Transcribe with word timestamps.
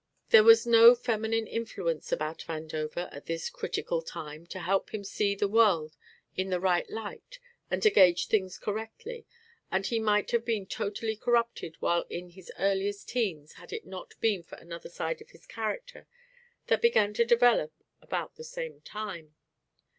There 0.29 0.43
was 0.43 0.65
no 0.65 0.95
feminine 0.95 1.45
influence 1.45 2.11
about 2.11 2.39
Vandover 2.47 3.07
at 3.15 3.27
this 3.27 3.51
critical 3.51 4.01
time 4.01 4.47
to 4.47 4.57
help 4.61 4.89
him 4.95 5.03
see 5.03 5.35
the 5.35 5.47
world 5.47 5.95
in 6.35 6.49
the 6.49 6.59
right 6.59 6.89
light 6.89 7.37
and 7.69 7.83
to 7.83 7.91
gauge 7.91 8.25
things 8.25 8.57
correctly, 8.57 9.27
and 9.69 9.85
he 9.85 9.99
might 9.99 10.31
have 10.31 10.43
been 10.43 10.65
totally 10.65 11.15
corrupted 11.15 11.75
while 11.81 12.07
in 12.09 12.31
his 12.31 12.51
earliest 12.57 13.09
teens 13.09 13.53
had 13.61 13.71
it 13.71 13.85
not 13.85 14.15
been 14.19 14.41
for 14.41 14.55
another 14.55 14.89
side 14.89 15.21
of 15.21 15.29
his 15.29 15.45
character 15.45 16.07
that 16.65 16.81
began 16.81 17.13
to 17.13 17.23
develop 17.23 17.71
about 18.01 18.37
the 18.37 18.43
same 18.43 18.81
time. 18.81 19.35